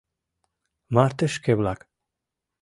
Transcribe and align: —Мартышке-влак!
—Мартышке-влак! 0.93 1.79